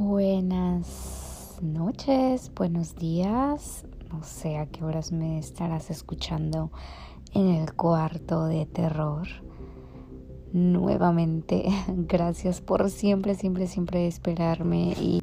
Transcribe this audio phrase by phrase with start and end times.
[0.00, 3.84] Buenas noches, buenos días.
[4.12, 6.70] No sé a qué horas me estarás escuchando
[7.34, 9.26] en el cuarto de terror.
[10.52, 15.20] Nuevamente, gracias por siempre, siempre, siempre esperarme y,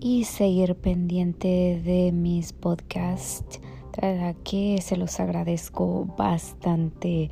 [0.00, 3.60] y seguir pendiente de mis podcasts
[4.44, 7.30] que se los agradezco bastante,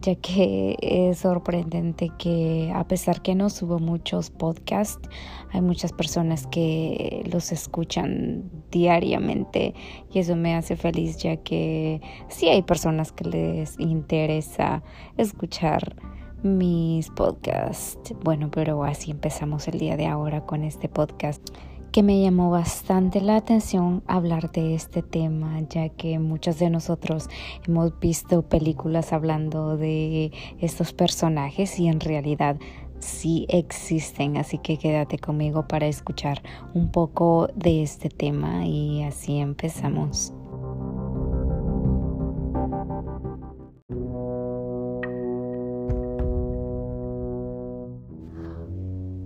[0.00, 5.08] ya que es sorprendente que a pesar que no subo muchos podcasts,
[5.50, 9.74] hay muchas personas que los escuchan diariamente
[10.12, 14.82] y eso me hace feliz, ya que sí hay personas que les interesa
[15.16, 15.96] escuchar
[16.42, 18.14] mis podcasts.
[18.22, 21.50] Bueno, pero así empezamos el día de ahora con este podcast
[21.92, 27.28] que me llamó bastante la atención hablar de este tema, ya que muchos de nosotros
[27.68, 32.56] hemos visto películas hablando de estos personajes y en realidad
[32.98, 39.36] sí existen, así que quédate conmigo para escuchar un poco de este tema y así
[39.36, 40.32] empezamos.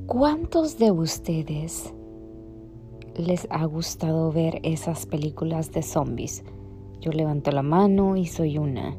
[0.09, 1.93] ¿Cuántos de ustedes
[3.17, 6.45] les ha gustado ver esas películas de zombies.
[7.01, 8.97] Yo levanto la mano y soy una.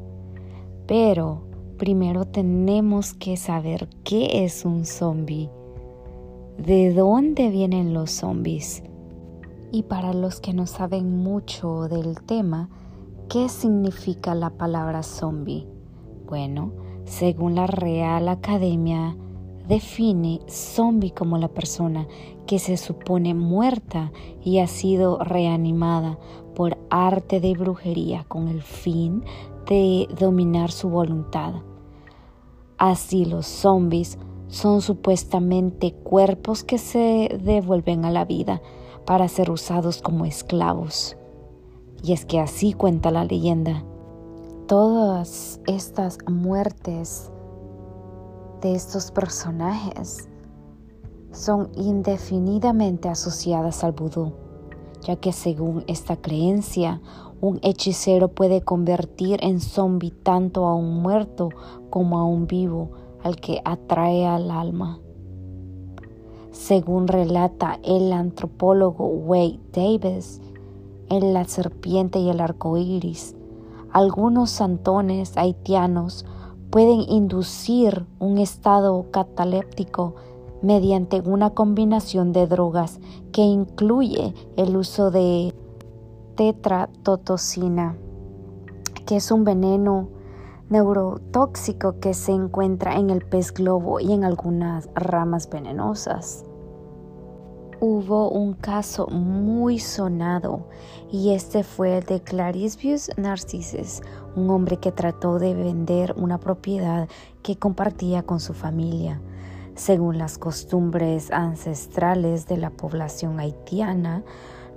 [0.86, 1.42] Pero
[1.78, 5.50] primero tenemos que saber qué es un zombie,
[6.58, 8.82] de dónde vienen los zombies.
[9.70, 12.68] Y para los que no saben mucho del tema,
[13.28, 15.66] ¿qué significa la palabra zombie?
[16.26, 16.72] Bueno,
[17.04, 19.16] según la Real Academia
[19.68, 22.08] define zombie como la persona
[22.48, 24.10] que se supone muerta
[24.42, 26.18] y ha sido reanimada
[26.56, 29.22] por arte de brujería con el fin
[29.66, 31.56] de dominar su voluntad.
[32.78, 38.62] Así los zombies son supuestamente cuerpos que se devuelven a la vida
[39.04, 41.18] para ser usados como esclavos.
[42.02, 43.84] Y es que así cuenta la leyenda.
[44.66, 47.30] Todas estas muertes
[48.62, 50.30] de estos personajes
[51.38, 54.32] son indefinidamente asociadas al vudú,
[55.02, 57.00] ya que según esta creencia,
[57.40, 61.50] un hechicero puede convertir en zombie tanto a un muerto
[61.90, 62.90] como a un vivo
[63.22, 64.98] al que atrae al alma.
[66.50, 70.40] Según relata el antropólogo Wade Davis,
[71.08, 73.36] en La serpiente y el arco iris,
[73.92, 76.26] algunos santones haitianos
[76.70, 80.16] pueden inducir un estado cataléptico
[80.62, 83.00] mediante una combinación de drogas
[83.32, 85.54] que incluye el uso de
[86.36, 87.96] tetratotocina,
[89.06, 90.08] que es un veneno
[90.68, 96.44] neurotóxico que se encuentra en el pez globo y en algunas ramas venenosas
[97.80, 100.66] hubo un caso muy sonado
[101.10, 104.02] y este fue el de Clarisbius Narcissus,
[104.34, 107.08] un hombre que trató de vender una propiedad
[107.42, 109.20] que compartía con su familia.
[109.78, 114.24] Según las costumbres ancestrales de la población haitiana,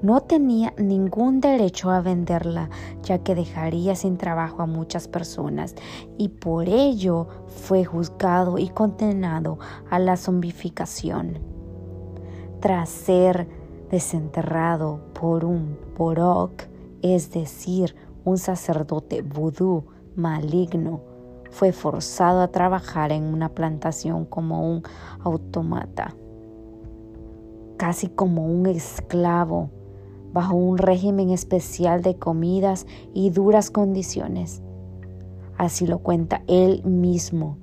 [0.03, 2.69] no tenía ningún derecho a venderla,
[3.01, 5.73] ya que dejaría sin trabajo a muchas personas
[6.19, 9.57] y por ello fue juzgado y condenado
[9.89, 11.39] a la zombificación.
[12.59, 13.47] Tras ser
[13.89, 16.61] desenterrado por un porok,
[17.01, 19.83] es decir, un sacerdote vudú
[20.15, 21.10] maligno,
[21.51, 24.81] fue forzado a trabajar en una plantación como un
[25.23, 26.15] automata,
[27.77, 29.69] casi como un esclavo,
[30.33, 34.61] bajo un régimen especial de comidas y duras condiciones.
[35.57, 37.57] Así lo cuenta él mismo.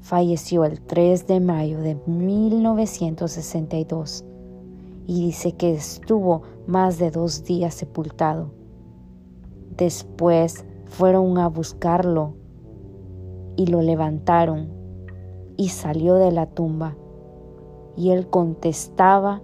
[0.00, 4.24] Falleció el 3 de mayo de 1962
[5.06, 8.52] y dice que estuvo más de dos días sepultado.
[9.76, 12.36] Después fueron a buscarlo
[13.56, 14.68] y lo levantaron
[15.56, 16.96] y salió de la tumba
[17.96, 19.40] y él contestaba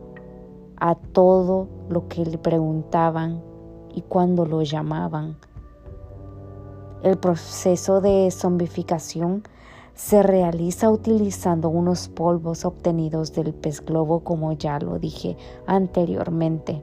[0.77, 3.43] a todo lo que le preguntaban
[3.95, 5.37] y cuando lo llamaban.
[7.03, 9.43] El proceso de zombificación
[9.95, 15.37] se realiza utilizando unos polvos obtenidos del pez globo como ya lo dije
[15.67, 16.83] anteriormente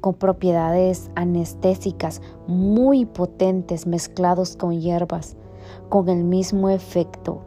[0.00, 5.36] con propiedades anestésicas muy potentes mezclados con hierbas
[5.88, 7.42] con el mismo efecto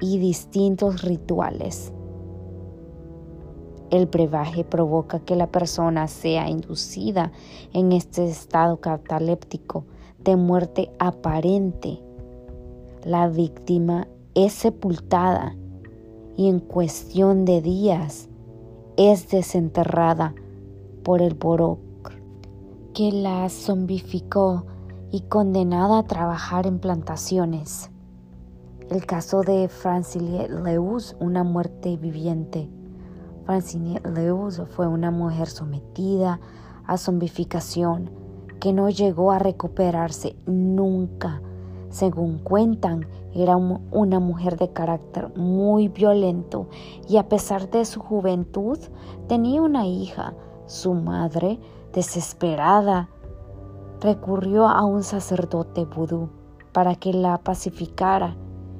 [0.00, 1.92] y distintos rituales.
[3.90, 7.32] El brebaje provoca que la persona sea inducida
[7.72, 9.84] en este estado cataléptico
[10.18, 12.02] de muerte aparente
[13.06, 15.54] la víctima es sepultada
[16.36, 18.28] y en cuestión de días
[18.96, 20.34] es desenterrada
[21.06, 21.78] por el Borok,
[22.92, 24.66] que la zombificó
[25.12, 27.92] y condenada a trabajar en plantaciones.
[28.90, 32.68] El caso de Francine Leus, una muerte viviente.
[33.44, 36.40] Francine Leus fue una mujer sometida
[36.88, 38.10] a zombificación
[38.58, 41.40] que no llegó a recuperarse nunca.
[41.88, 46.68] Según cuentan, era una mujer de carácter muy violento
[47.08, 48.80] y a pesar de su juventud
[49.28, 50.34] tenía una hija.
[50.66, 51.60] Su madre,
[51.92, 53.08] desesperada,
[54.00, 56.28] recurrió a un sacerdote vudú
[56.72, 58.36] para que la pacificara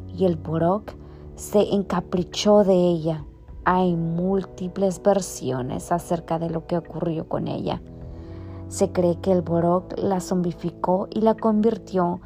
[0.09, 0.93] y el Borok
[1.37, 3.25] se encaprichó de ella.
[3.65, 7.81] Hay múltiples versiones acerca de lo que ocurrió con ella.
[8.69, 12.21] Se cree que el Borok la zombificó y la convirtió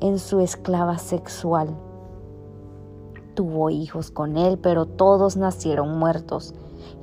[0.00, 1.76] en su esclava sexual.
[3.34, 6.54] Tuvo hijos con él, pero todos nacieron muertos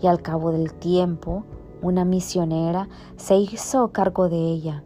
[0.01, 1.43] y al cabo del tiempo
[1.87, 4.83] una misionera se hizo cargo de ella.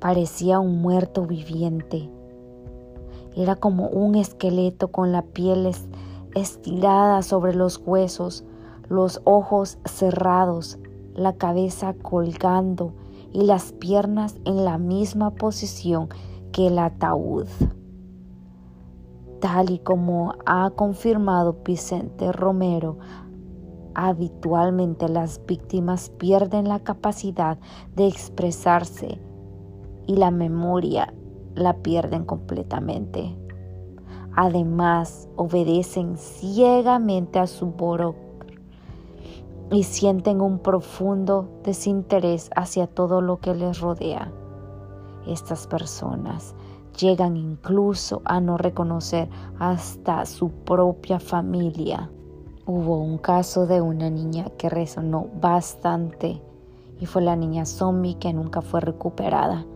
[0.00, 2.10] Parecía un muerto viviente
[3.34, 5.70] era como un esqueleto con la piel
[6.34, 8.44] estirada sobre los huesos,
[8.88, 10.78] los ojos cerrados,
[11.14, 12.92] la cabeza colgando
[13.32, 16.08] y las piernas en la misma posición
[16.52, 17.46] que el ataúd.
[19.40, 22.98] Tal y como ha confirmado Vicente Romero,
[23.94, 27.58] habitualmente las víctimas pierden la capacidad
[27.94, 29.20] de expresarse
[30.06, 31.12] y la memoria
[31.54, 33.36] la pierden completamente.
[34.34, 38.14] Además, obedecen ciegamente a su boro
[39.70, 44.32] y sienten un profundo desinterés hacia todo lo que les rodea.
[45.26, 46.54] Estas personas
[46.98, 49.28] llegan incluso a no reconocer
[49.58, 52.10] hasta su propia familia.
[52.64, 56.40] Hubo un caso de una niña que resonó bastante
[57.00, 59.66] y fue la niña zombie que nunca fue recuperada.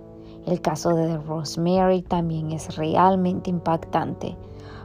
[0.47, 4.37] El caso de Rosemary también es realmente impactante.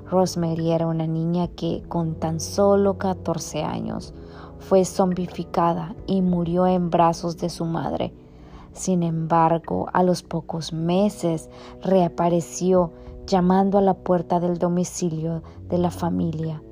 [0.10, 4.16] Rosemary era una niña que con tan solo 14 años
[4.58, 8.16] fue zombificada y murió en brazos de su madre.
[8.74, 11.52] Sin embargo, a los pocos meses
[11.84, 12.94] reapareció
[13.28, 16.64] llamando a la puerta del domicilio de la familia.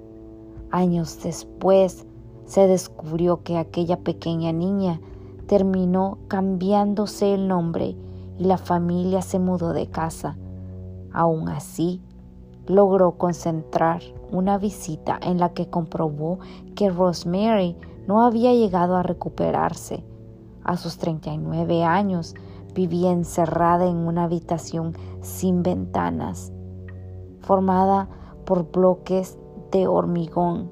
[0.72, 2.06] Años después,
[2.46, 5.00] se descubrió que aquella pequeña niña
[5.48, 7.96] terminó cambiándose el nombre
[8.38, 10.38] y la familia se mudó de casa.
[11.12, 12.02] Aún así,
[12.68, 14.02] logró concentrar
[14.32, 16.40] una visita en la que comprobó
[16.76, 17.76] que Rosemary
[18.08, 20.04] no había llegado a recuperarse.
[20.64, 22.36] A sus 39 años
[22.76, 26.52] vivía encerrada en una habitación sin ventanas,
[27.42, 28.08] formada
[28.46, 29.38] por bloques
[29.72, 30.72] de hormigón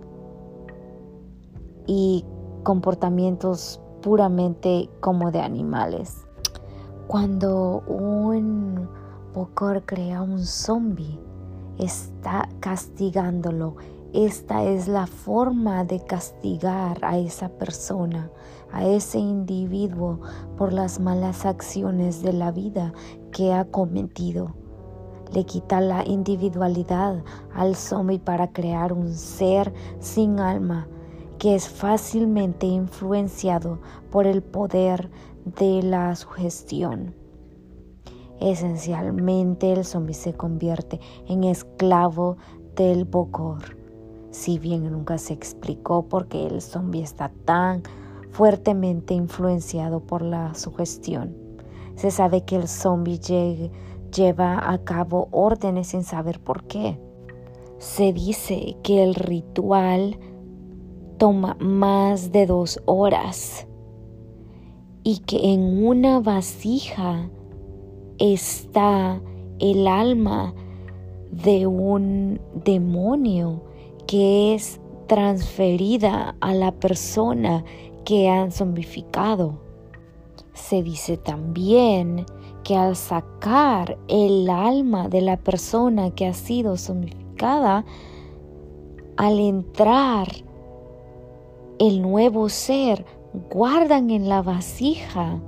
[1.85, 2.25] y
[2.63, 6.27] comportamientos puramente como de animales.
[7.07, 8.89] Cuando un
[9.33, 11.19] Bokor crea un zombie,
[11.77, 13.75] está castigándolo.
[14.13, 18.31] Esta es la forma de castigar a esa persona,
[18.71, 20.19] a ese individuo
[20.57, 22.93] por las malas acciones de la vida
[23.31, 24.55] que ha cometido.
[25.33, 30.87] Le quita la individualidad al zombie para crear un ser sin alma
[31.37, 33.79] que es fácilmente influenciado
[34.11, 35.09] por el poder
[35.45, 37.13] de la sugestión.
[38.39, 42.37] Esencialmente el zombie se convierte en esclavo
[42.75, 43.77] del Bokor.
[44.31, 47.81] Si bien nunca se explicó por qué el zombie está tan
[48.29, 51.35] fuertemente influenciado por la sugestión,
[51.95, 53.19] se sabe que el zombie
[54.15, 56.99] lleva a cabo órdenes sin saber por qué.
[57.77, 60.19] Se dice que el ritual
[61.17, 63.67] toma más de dos horas
[65.03, 67.29] y que en una vasija
[68.17, 69.21] está
[69.59, 70.53] el alma
[71.31, 73.63] de un demonio
[74.07, 77.63] que es transferida a la persona
[78.05, 79.61] que han zombificado.
[80.53, 82.25] Se dice también
[82.67, 87.85] que al sacar el alma de la persona que ha sido zombificada,
[89.15, 90.27] al entrar
[91.79, 93.05] el nuevo ser
[93.49, 95.39] guardan en la vasija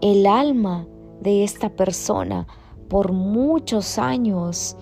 [0.00, 0.88] el alma
[1.20, 2.48] de esta persona
[2.88, 4.76] por muchos años,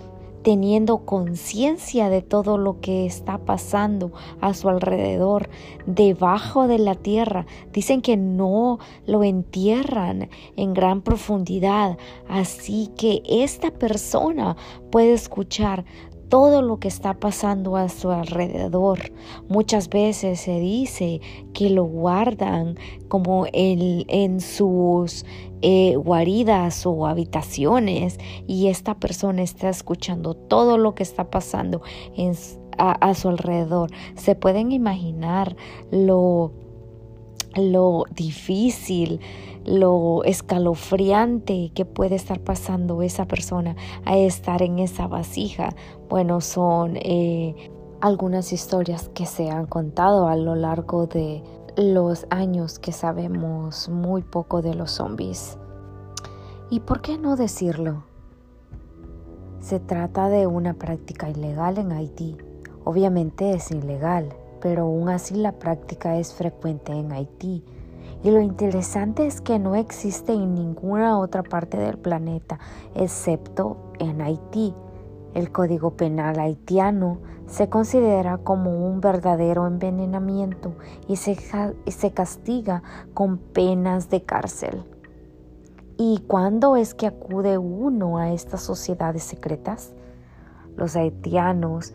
[0.47, 5.51] teniendo conciencia de todo lo que está pasando a su alrededor,
[5.87, 7.47] debajo de la tierra.
[7.73, 11.99] Dicen que no lo entierran en gran profundidad,
[12.29, 14.57] así que esta persona
[14.93, 15.85] puede escuchar
[16.29, 19.13] todo lo que está pasando a su alrededor.
[19.49, 21.21] Muchas veces se dice
[21.53, 22.77] que lo guardan
[23.09, 25.25] como en sus
[25.63, 31.81] eh, guaridas o habitaciones y esta persona está escuchando todo lo que está pasando
[32.79, 33.91] a, su alrededor.
[34.17, 35.57] Se pueden imaginar
[35.91, 36.53] lo,
[37.55, 39.21] lo difícil,
[39.67, 45.71] lo escalofriante que puede estar pasando esa persona a estar en esa vasija.
[46.09, 47.71] Bueno, son eh,
[48.01, 51.43] algunas historias que se han contado a lo largo de
[51.77, 55.59] los años que sabemos muy poco de los zombies.
[56.71, 58.05] ¿Y por qué no decirlo?
[59.61, 62.37] Se trata de una práctica ilegal en Haití.
[62.85, 64.29] Obviamente es ilegal,
[64.61, 67.65] pero aún así la práctica es frecuente en Haití
[68.27, 72.59] y lo interesante es que no existe en ninguna otra parte del planeta,
[72.97, 74.75] excepto en Haití.
[75.33, 80.75] El Código Penal haitiano se considera como un verdadero envenenamiento
[81.07, 81.37] y se,
[81.87, 82.83] se castiga
[83.15, 84.83] con penas de cárcel.
[85.97, 89.95] ¿Y cuándo es que acude uno a estas sociedades secretas?
[90.75, 91.95] Los haitianos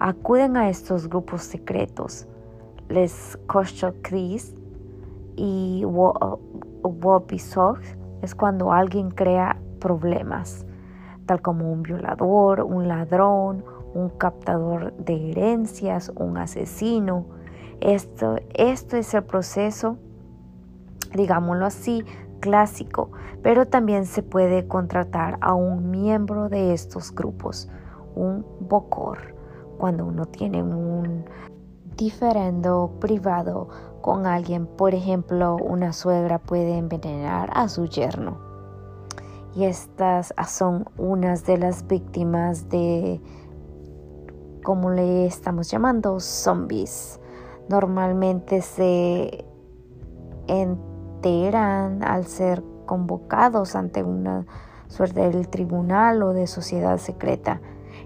[0.00, 2.26] acuden a estos grupos secretos,
[2.88, 3.38] les
[4.02, 4.57] Cris
[5.38, 5.84] y
[6.82, 7.78] Wopisog
[8.22, 10.66] es cuando alguien crea problemas,
[11.26, 13.64] tal como un violador, un ladrón,
[13.94, 17.26] un captador de herencias, un asesino.
[17.80, 19.96] Esto, esto es el proceso,
[21.14, 22.04] digámoslo así,
[22.40, 23.10] clásico,
[23.42, 27.70] pero también se puede contratar a un miembro de estos grupos,
[28.16, 29.36] un bocor,
[29.78, 31.24] cuando uno tiene un
[31.96, 33.68] diferendo privado
[34.00, 34.66] con alguien.
[34.66, 38.38] Por ejemplo, una suegra puede envenenar a su yerno.
[39.54, 43.20] Y estas son unas de las víctimas de,
[44.62, 47.20] como le estamos llamando, zombies.
[47.68, 49.44] Normalmente se
[50.46, 54.46] enteran al ser convocados ante una
[54.88, 57.60] suerte del tribunal o de sociedad secreta.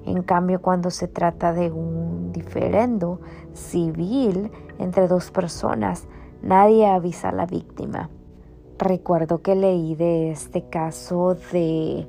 [0.04, 3.20] En cambio, cuando se trata de un diferendo
[3.52, 6.08] civil entre dos personas,
[6.42, 8.10] nadie avisa a la víctima.
[8.78, 12.08] Recuerdo que leí de este caso de,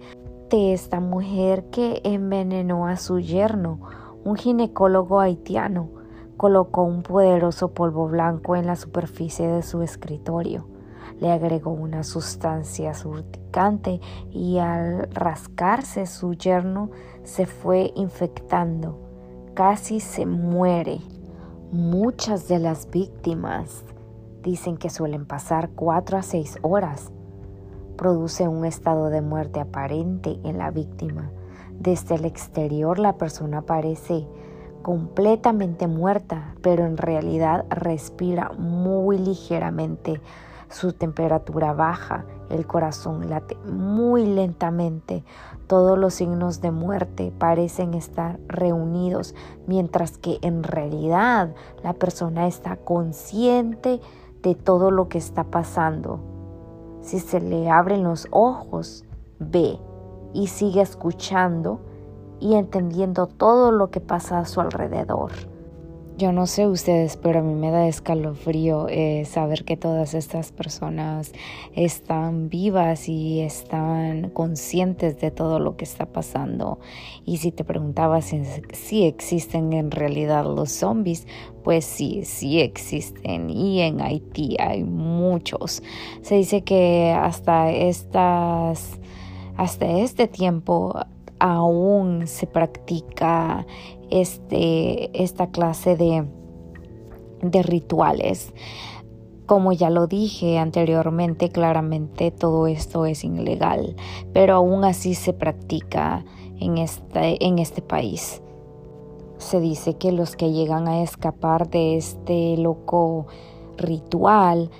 [0.50, 3.80] de esta mujer que envenenó a su yerno,
[4.24, 5.90] un ginecólogo haitiano.
[6.36, 10.73] Colocó un poderoso polvo blanco en la superficie de su escritorio
[11.20, 14.00] le agregó una sustancia surticante
[14.32, 16.90] y al rascarse su yerno
[17.24, 19.00] se fue infectando.
[19.54, 21.00] Casi se muere.
[21.72, 23.84] Muchas de las víctimas
[24.44, 27.12] dicen que suelen pasar cuatro a seis horas.
[27.98, 31.32] Produce un estado de muerte aparente en la víctima.
[31.80, 34.28] Desde el exterior la persona parece
[34.84, 40.22] completamente muerta, pero en realidad respira muy ligeramente
[40.74, 45.24] su temperatura baja, el corazón late muy lentamente,
[45.68, 49.36] todos los signos de muerte parecen estar reunidos,
[49.68, 51.53] mientras que en realidad
[51.84, 54.01] la persona está consciente
[54.42, 56.20] de todo lo que está pasando.
[57.01, 59.06] Si se le abren los ojos,
[59.39, 59.80] ve
[60.34, 61.80] y sigue escuchando
[62.39, 65.32] y entendiendo todo lo que pasa a su alrededor.
[66.15, 70.51] Yo no sé ustedes, pero a mí me da escalofrío eh, saber que todas estas
[70.51, 71.32] personas
[71.75, 76.79] están vivas y están conscientes de todo lo que está pasando.
[77.25, 78.32] Y si te preguntabas
[78.74, 81.25] si, existen en realidad los zombies,
[81.63, 83.50] pues sí, sí existen.
[83.50, 85.82] Y en Haití hay muchos.
[86.22, 89.00] Se dice que hasta estas,
[89.58, 90.93] hasta este tiempo
[91.44, 93.68] aún se practica
[94.10, 96.26] este, esta clase de,
[97.42, 98.54] de rituales.
[99.46, 103.98] Como ya lo dije anteriormente, claramente todo esto es ilegal,
[104.32, 106.24] pero aún así se practica
[106.62, 108.42] en este, en este país.
[109.38, 113.28] Se dice que los que llegan a escapar de este loco
[113.76, 114.72] ritual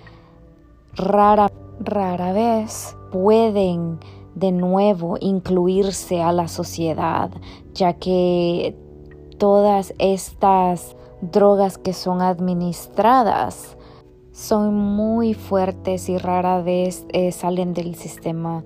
[0.96, 1.52] rara,
[1.82, 4.00] rara vez pueden
[4.36, 7.32] de nuevo incluirse a la sociedad,
[7.74, 8.76] ya que
[9.38, 13.78] todas estas drogas que son administradas
[14.32, 18.64] son muy fuertes y rara vez eh, salen del sistema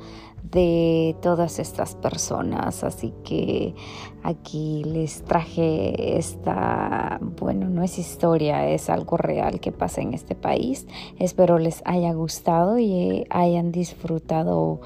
[0.52, 2.84] de todas estas personas.
[2.84, 3.76] Así que
[4.24, 10.36] aquí les traje esta, bueno, no es historia, es algo real que pasa en este
[10.36, 10.88] país.
[11.20, 14.80] Espero les haya gustado y hayan disfrutado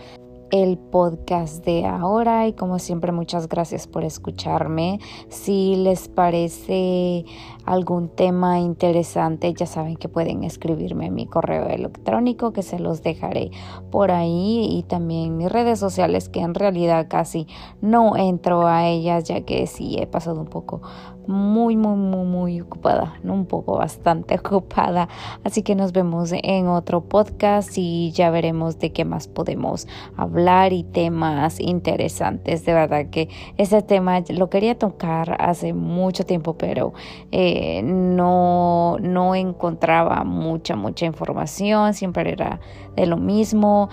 [0.51, 4.99] el podcast de ahora y como siempre muchas gracias por escucharme.
[5.29, 7.25] Si les parece
[7.65, 13.01] algún tema interesante ya saben que pueden escribirme en mi correo electrónico que se los
[13.01, 13.51] dejaré
[13.91, 17.47] por ahí y también mis redes sociales que en realidad casi
[17.79, 20.81] no entro a ellas ya que sí he pasado un poco
[21.27, 25.07] muy muy muy muy ocupada, no un poco bastante ocupada.
[25.45, 30.40] Así que nos vemos en otro podcast y ya veremos de qué más podemos hablar
[30.73, 32.65] y temas interesantes.
[32.65, 36.93] De verdad que ese tema lo quería tocar hace mucho tiempo, pero
[37.31, 41.93] eh, no, no encontraba mucha, mucha información.
[41.93, 42.59] Siempre era
[42.95, 43.89] de lo mismo.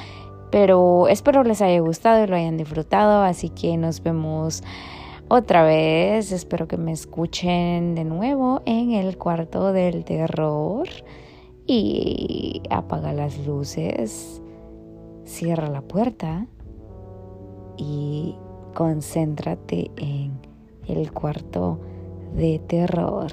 [0.50, 3.22] Pero espero les haya gustado y lo hayan disfrutado.
[3.22, 4.62] Así que nos vemos
[5.28, 6.32] otra vez.
[6.32, 10.88] Espero que me escuchen de nuevo en el cuarto del terror.
[11.66, 14.40] Y apaga las luces,
[15.28, 16.46] cierra la puerta
[17.76, 18.34] y
[18.74, 20.40] concéntrate en
[20.88, 21.78] el cuarto
[22.34, 23.30] de terror.